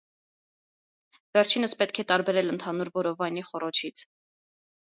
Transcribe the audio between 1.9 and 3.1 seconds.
է տարբերել ընդհանուր